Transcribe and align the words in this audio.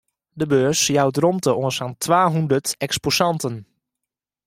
De 0.39 0.45
beurs 0.51 0.81
jout 0.95 1.17
romte 1.23 1.51
oan 1.59 1.73
sa'n 1.77 1.93
twahûndert 2.03 2.67
eksposanten. 2.85 3.55